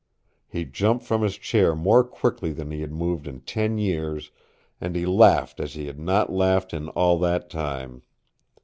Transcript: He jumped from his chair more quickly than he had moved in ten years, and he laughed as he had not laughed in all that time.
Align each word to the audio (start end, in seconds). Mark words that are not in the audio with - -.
He 0.47 0.65
jumped 0.65 1.05
from 1.05 1.21
his 1.21 1.37
chair 1.37 1.75
more 1.75 2.03
quickly 2.03 2.51
than 2.53 2.71
he 2.71 2.81
had 2.81 2.91
moved 2.91 3.27
in 3.27 3.41
ten 3.41 3.77
years, 3.77 4.31
and 4.81 4.95
he 4.95 5.05
laughed 5.05 5.59
as 5.59 5.75
he 5.75 5.85
had 5.85 5.99
not 5.99 6.31
laughed 6.33 6.73
in 6.73 6.89
all 6.97 7.19
that 7.19 7.51
time. 7.51 8.01